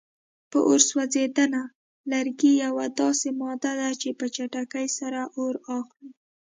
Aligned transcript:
په 0.51 0.57
اور 0.67 0.79
سوځېدنه: 0.89 1.61
لرګي 2.11 2.51
یوه 2.65 2.85
داسې 2.99 3.29
ماده 3.39 3.71
ده 3.79 3.89
چې 4.01 4.09
په 4.19 4.25
چټکۍ 4.35 4.87
سره 4.99 5.21
اور 5.39 5.55
اخلي. 5.79 6.09